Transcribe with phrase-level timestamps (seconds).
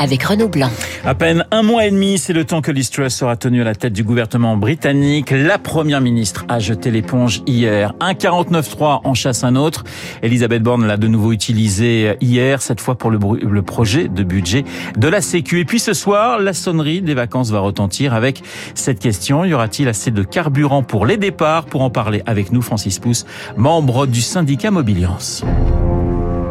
[0.00, 0.70] avec Renaud Blanc.
[1.04, 3.64] À peine un mois et demi, c'est le temps que Liz Truss sera tenue à
[3.64, 5.30] la tête du gouvernement britannique.
[5.30, 7.92] La première ministre a jeté l'éponge hier.
[8.00, 9.84] Un 49-3 en chasse un autre.
[10.22, 14.64] Elisabeth Borne l'a de nouveau utilisé hier, cette fois pour le, le projet de budget
[14.96, 15.60] de la Sécu.
[15.60, 18.42] Et puis ce soir, la sonnerie des vacances va retentir avec
[18.74, 19.44] cette question.
[19.44, 21.66] Y aura-t-il assez de carburant pour les départs?
[21.66, 25.44] Pour en parler avec nous, Francis Pousse, membre du syndicat Mobiliance.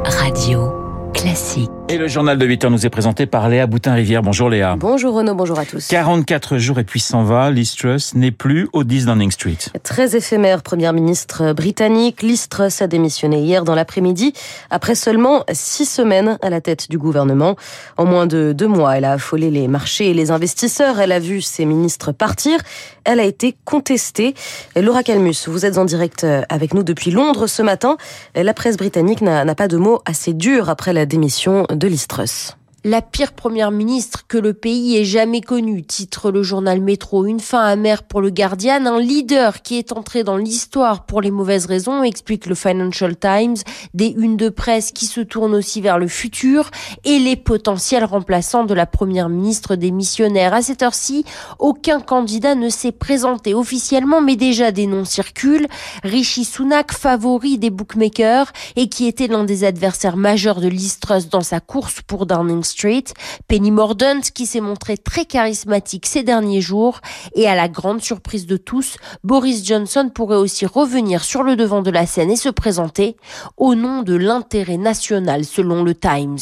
[0.06, 0.72] Radio
[1.14, 1.79] classique.
[1.92, 4.22] Et le journal de 8 heures nous est présenté par Léa Boutin-Rivière.
[4.22, 4.76] Bonjour Léa.
[4.78, 5.88] Bonjour Renaud, bonjour à tous.
[5.88, 7.50] 44 jours et puis s'en va.
[7.50, 9.58] Liz Truss n'est plus au 10 Downing Street.
[9.82, 12.22] Très éphémère, première ministre britannique.
[12.22, 14.34] Liz Truss a démissionné hier dans l'après-midi
[14.70, 17.56] après seulement six semaines à la tête du gouvernement.
[17.98, 21.00] En moins de deux mois, elle a affolé les marchés et les investisseurs.
[21.00, 22.60] Elle a vu ses ministres partir.
[23.04, 24.36] Elle a été contestée.
[24.76, 27.98] Laura Calmus, vous êtes en direct avec nous depuis Londres ce matin.
[28.36, 32.59] La presse britannique n'a pas de mots assez durs après la démission de Listrus.
[32.86, 37.26] La pire première ministre que le pays ait jamais connue, titre le journal Métro.
[37.26, 41.30] Une fin amère pour le Guardian, un leader qui est entré dans l'histoire pour les
[41.30, 43.58] mauvaises raisons, explique le Financial Times,
[43.94, 46.72] des unes de presse qui se tournent aussi vers le futur
[47.04, 50.54] et les potentiels remplaçants de la première ministre démissionnaire.
[50.54, 51.26] À cette heure-ci,
[51.60, 55.68] aucun candidat ne s'est présenté officiellement, mais déjà des noms circulent.
[56.04, 61.42] Rishi Sunak, favori des bookmakers et qui était l'un des adversaires majeurs de Listrus dans
[61.42, 63.06] sa course pour Downing Street,
[63.48, 67.02] Penny Mordaunt qui s'est montré très charismatique ces derniers jours
[67.36, 71.82] et à la grande surprise de tous, Boris Johnson pourrait aussi revenir sur le devant
[71.82, 73.18] de la scène et se présenter
[73.58, 76.38] au nom de l'intérêt national selon le Times.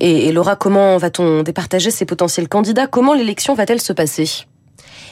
[0.00, 2.86] Et, et Laura, comment va-t-on départager ces potentiels candidats?
[2.86, 4.46] Comment l'élection va-t-elle se passer?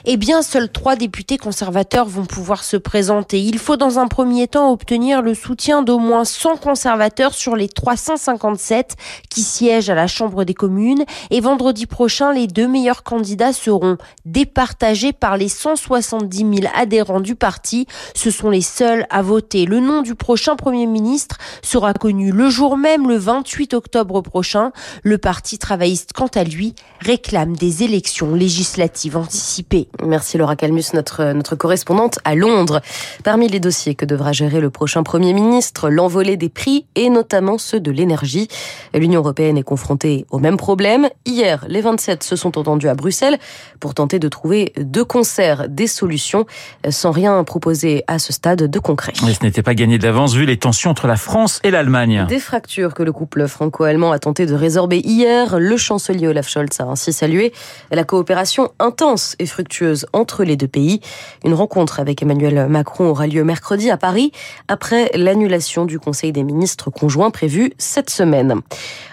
[0.05, 3.41] Eh bien, seuls trois députés conservateurs vont pouvoir se présenter.
[3.41, 7.69] Il faut dans un premier temps obtenir le soutien d'au moins 100 conservateurs sur les
[7.69, 8.97] 357
[9.29, 11.05] qui siègent à la Chambre des communes.
[11.31, 17.35] Et vendredi prochain, les deux meilleurs candidats seront départagés par les 170 000 adhérents du
[17.35, 17.87] parti.
[18.14, 19.67] Ce sont les seuls à voter.
[19.67, 24.73] Le nom du prochain Premier ministre sera connu le jour même, le 28 octobre prochain.
[25.03, 29.88] Le Parti travailliste, quant à lui, réclame des élections législatives anticipées.
[30.05, 32.81] Merci Laura Calmus, notre, notre correspondante à Londres.
[33.25, 37.59] Parmi les dossiers que devra gérer le prochain Premier ministre, l'envolée des prix et notamment
[37.59, 38.49] ceux de l'énergie.
[38.95, 41.09] L'Union européenne est confrontée au même problème.
[41.27, 43.39] Hier, les 27 se sont entendus à Bruxelles
[43.81, 46.47] pour tenter de trouver de concert des solutions
[46.89, 49.13] sans rien proposer à ce stade de concret.
[49.25, 52.27] Mais ce n'était pas gagné d'avance vu les tensions entre la France et l'Allemagne.
[52.29, 55.59] Des fractures que le couple franco-allemand a tenté de résorber hier.
[55.59, 57.53] Le chancelier Olaf Scholz a ainsi salué
[57.91, 59.77] la coopération intense et fructueuse
[60.12, 61.00] entre les deux pays.
[61.44, 64.33] Une rencontre avec Emmanuel Macron aura lieu mercredi à Paris
[64.68, 68.61] après l'annulation du Conseil des ministres conjoints prévu cette semaine.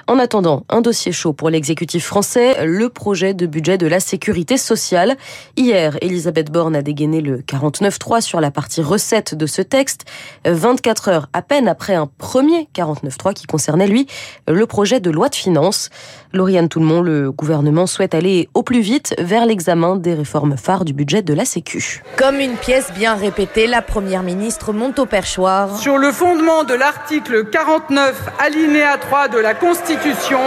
[0.07, 4.55] En attendant, un dossier chaud pour l'exécutif français, le projet de budget de la sécurité
[4.55, 5.17] sociale.
[5.57, 10.05] Hier, Elisabeth Borne a dégainé le 49.3 sur la partie recette de ce texte,
[10.45, 14.05] 24 heures à peine après un premier 49.3 qui concernait, lui,
[14.47, 15.89] le projet de loi de finances.
[16.33, 20.94] Lauriane Toulmont, le gouvernement souhaite aller au plus vite vers l'examen des réformes phares du
[20.94, 22.03] budget de la Sécu.
[22.15, 25.79] Comme une pièce bien répétée, la première ministre monte au perchoir.
[25.79, 29.94] Sur le fondement de l'article 49, alinéa 3 de la Constitution,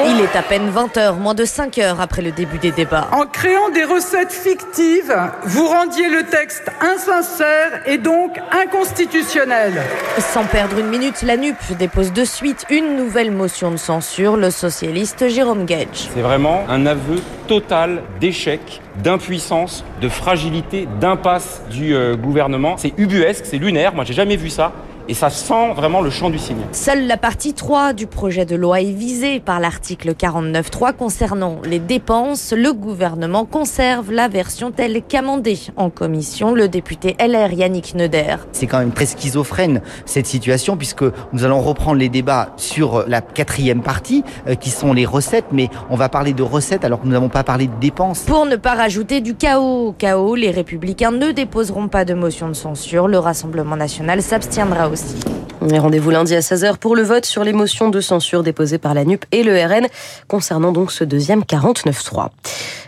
[0.06, 3.08] il est à peine 20h, moins de 5 heures après le début des débats.
[3.12, 5.14] En créant des recettes fictives,
[5.44, 9.72] vous rendiez le texte insincère et donc inconstitutionnel.
[10.18, 14.50] Sans perdre une minute, la NUP dépose de suite une nouvelle motion de censure, le
[14.50, 16.08] socialiste Jérôme Gage.
[16.14, 22.76] C'est vraiment un aveu total d'échec d'impuissance, de fragilité, d'impasse du euh, gouvernement.
[22.76, 24.72] C'est ubuesque, c'est lunaire, moi j'ai jamais vu ça
[25.08, 26.58] et ça sent vraiment le champ du signe.
[26.72, 31.78] Seule la partie 3 du projet de loi est visée par l'article 49.3 concernant les
[31.78, 32.52] dépenses.
[32.56, 36.54] Le gouvernement conserve la version telle qu'amendée en commission.
[36.54, 38.36] Le député LR Yannick Neuder.
[38.52, 43.22] C'est quand même très schizophrène cette situation puisque nous allons reprendre les débats sur la
[43.22, 47.06] quatrième partie euh, qui sont les recettes, mais on va parler de recettes alors que
[47.06, 48.20] nous n'avons pas parlé de dépenses.
[48.20, 52.48] Pour ne pas rajouter du chaos au chaos, les républicains ne déposeront pas de motion
[52.48, 53.08] de censure.
[53.08, 54.97] Le Rassemblement national s'abstiendra aussi.
[55.04, 55.37] aussi.
[55.60, 59.04] Rendez-vous lundi à 16h pour le vote sur les motions de censure déposées par la
[59.04, 59.86] NUP et le RN
[60.28, 62.28] concernant donc ce deuxième 49.3.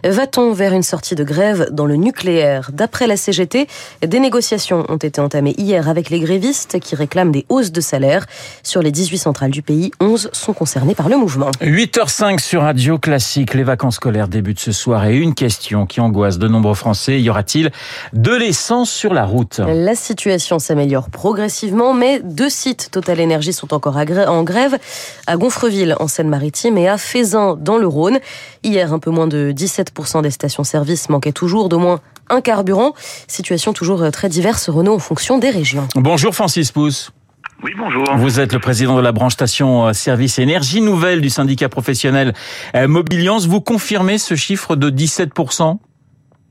[0.05, 2.71] Va-t-on vers une sortie de grève dans le nucléaire?
[2.73, 3.67] D'après la CGT,
[4.07, 8.27] des négociations ont été entamées hier avec les grévistes qui réclament des hausses de salaire.
[8.63, 11.51] Sur les 18 centrales du pays, 11 sont concernées par le mouvement.
[11.61, 13.55] 8h05 sur Radio Classique.
[13.55, 17.21] Les vacances scolaires débutent ce soir et une question qui angoisse de nombreux Français.
[17.21, 17.71] Y aura-t-il
[18.13, 19.59] de l'essence sur la route?
[19.59, 24.77] La situation s'améliore progressivement, mais deux sites Total Énergie sont encore en grève,
[25.27, 28.19] à Gonfreville en Seine-Maritime et à Fézin dans le Rhône.
[28.63, 32.93] Hier, un peu moins de 17% des stations-service manquaient toujours d'au moins un carburant.
[33.27, 35.89] Situation toujours très diverse, Renault, en fonction des régions.
[35.97, 37.13] Bonjour Francis Pousse.
[37.63, 38.05] Oui, bonjour.
[38.17, 42.35] Vous êtes le président de la branche station euh, service énergie nouvelle du syndicat professionnel
[42.75, 43.47] euh, Mobiliance.
[43.47, 45.79] Vous confirmez ce chiffre de 17%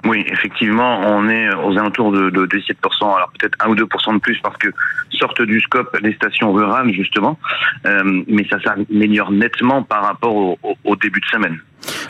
[0.06, 4.20] oui, effectivement, on est aux alentours de, de, 17%, alors peut-être 1 ou 2% de
[4.20, 4.70] plus parce que
[5.12, 7.38] sortent du scope les stations rurales, justement,
[7.86, 11.60] euh, mais ça s'améliore nettement par rapport au, au, début de semaine.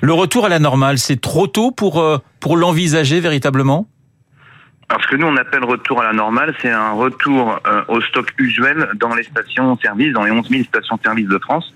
[0.01, 2.03] Le retour à la normale, c'est trop tôt pour,
[2.39, 3.88] pour l'envisager véritablement?
[4.89, 8.01] Alors, ce que nous, on appelle retour à la normale, c'est un retour euh, au
[8.01, 11.71] stock usuel dans les stations-service, dans les 11 000 stations-service de France.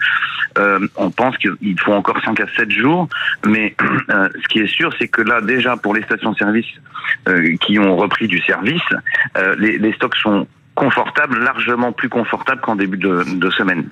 [0.57, 3.07] Euh, on pense qu'il faut encore 5 à 7 jours,
[3.45, 3.75] mais
[4.10, 6.65] euh, ce qui est sûr, c'est que là, déjà, pour les stations-service
[7.27, 8.81] euh, qui ont repris du service,
[9.57, 13.90] les, les stocks sont confortables, largement plus confortables qu'en début de, de semaine.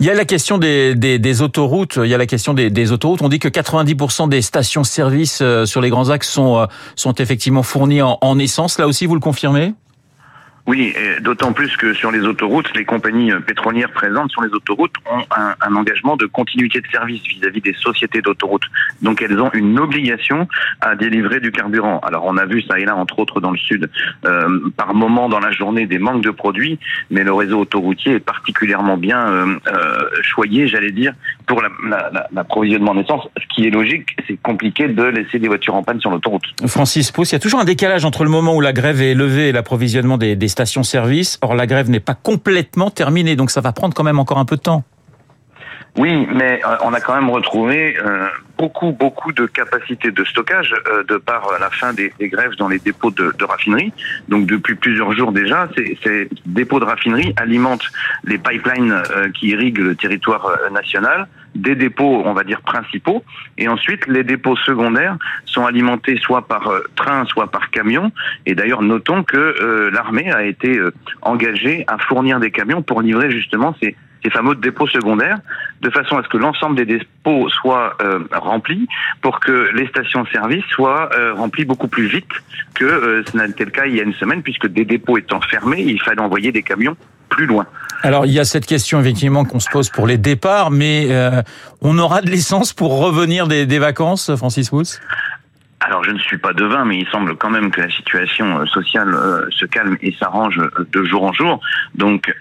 [0.00, 1.98] Il y a la question des, des, des, autoroutes.
[2.02, 3.22] Il y a la question des, des autoroutes.
[3.22, 6.66] On dit que 90% des stations-service euh, sur les grands axes sont, euh,
[6.96, 8.78] sont effectivement fournies en, en essence.
[8.78, 9.74] Là aussi, vous le confirmez?
[10.66, 14.94] Oui, d'autant plus que sur les autoroutes, les compagnies euh, pétrolières présentes sur les autoroutes
[15.10, 18.66] ont un, engagement de continuité de service vis-à-vis des sociétés d'autoroutes.
[19.00, 20.46] Donc elles ont une obligation
[20.80, 21.98] à délivrer du carburant.
[22.04, 23.90] Alors on a vu ça et là, entre autres dans le sud,
[24.24, 26.78] euh, par moment dans la journée des manques de produits,
[27.10, 31.12] mais le réseau autoroutier est particulièrement bien euh, euh choyé, j'allais dire,
[31.46, 31.60] pour
[32.32, 33.28] l'approvisionnement la, d'essence.
[33.36, 36.44] Ce qui est logique, c'est compliqué de laisser des voitures en panne sur l'autoroute.
[36.66, 39.14] Francis Pousse, il y a toujours un décalage entre le moment où la grève est
[39.14, 41.38] levée et l'approvisionnement des stations-service.
[41.42, 44.44] Or, la grève n'est pas complètement terminée, donc ça va prendre quand même encore un
[44.44, 44.84] peu de temps.
[45.98, 48.26] Oui, mais euh, on a quand même retrouvé euh,
[48.56, 52.78] beaucoup, beaucoup de capacités de stockage euh, de par la fin des, grèves dans les
[52.78, 53.92] dépôts de, raffinerie.
[54.28, 57.90] Donc depuis plusieurs jours déjà, ces, ces dépôts de raffinerie alimentent
[58.24, 59.02] les pipelines
[59.34, 63.24] qui irriguent le territoire national, des dépôts, on va dire, principaux,
[63.58, 68.10] et ensuite les dépôts secondaires sont alimentés soit par train, soit par camion.
[68.46, 70.80] Et d'ailleurs, notons que l'armée a été
[71.20, 73.96] engagée à fournir des camions pour livrer justement ces
[74.30, 75.38] fameux dépôts secondaires,
[75.80, 78.86] de façon à ce que l'ensemble des dépôts soient euh, remplis,
[79.20, 82.30] pour que les stations-service soient euh, remplies beaucoup plus vite
[82.74, 85.40] que euh, ce n'était le cas il y a une semaine, puisque des dépôts étant
[85.40, 86.96] fermés, il fallait envoyer des camions
[87.28, 87.66] plus loin.
[88.02, 91.08] Alors il y a cette question effectivement qu'on se pose pour les départs, mais
[91.80, 94.98] on aura de l'essence pour revenir des, vacances, Francis Woods?
[95.84, 98.66] Alors, je ne suis pas devin, mais il semble quand même que la situation euh,
[98.66, 101.60] sociale euh, se calme et s'arrange euh, de jour en jour.
[101.96, 102.32] Donc,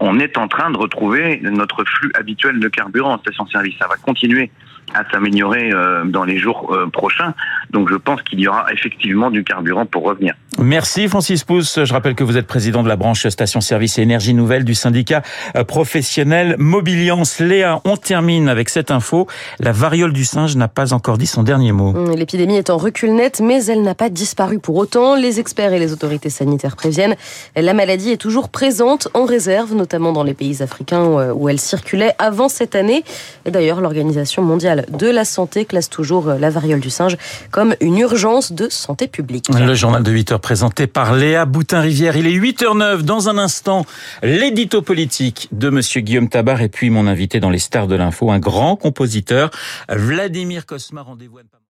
[0.00, 3.74] on est en train de retrouver notre flux habituel de carburant en station-service.
[3.80, 4.50] Ça va continuer
[4.94, 5.70] à s'améliorer
[6.04, 7.34] dans les jours prochains.
[7.70, 10.34] Donc, je pense qu'il y aura effectivement du carburant pour revenir.
[10.58, 11.78] Merci Francis Pousse.
[11.84, 15.22] Je rappelle que vous êtes président de la branche station-service et énergie nouvelle du syndicat
[15.66, 17.38] professionnel Mobiliance.
[17.38, 19.26] Léa, on termine avec cette info.
[19.58, 21.94] La variole du singe n'a pas encore dit son dernier mot.
[22.14, 25.14] L'épidémie est en recul net, mais elle n'a pas disparu pour autant.
[25.14, 27.14] Les experts et les autorités sanitaires préviennent.
[27.56, 32.14] La maladie est toujours présente en réserve, notamment dans les pays africains où elle circulait
[32.18, 33.04] avant cette année.
[33.46, 37.16] Et d'ailleurs, l'Organisation mondiale de la santé classe toujours la variole du singe
[37.50, 39.46] comme une urgence de santé publique.
[39.48, 42.16] Le journal de 8 heures présenté par Léa Boutin-Rivière.
[42.16, 43.02] Il est 8h09.
[43.02, 43.86] Dans un instant,
[44.22, 48.30] l'édito politique de Monsieur Guillaume Tabar et puis mon invité dans les stars de l'info,
[48.30, 49.50] un grand compositeur,
[49.88, 51.02] Vladimir Kosma.
[51.02, 51.38] Rendez-vous